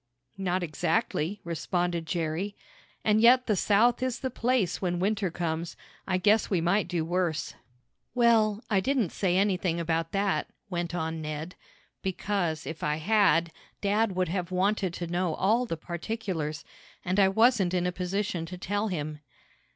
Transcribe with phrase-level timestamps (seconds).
[0.39, 2.55] "Not exactly," responded Jerry.
[3.05, 5.77] "And yet the South is the place when winter comes.
[6.07, 7.53] I guess we might do worse."
[8.15, 11.53] "Well, I didn't say anything about that," went on Ned,
[12.01, 16.65] "because, if I had, dad would have wanted to know all the particulars,
[17.05, 19.19] and I wasn't in a position to tell him."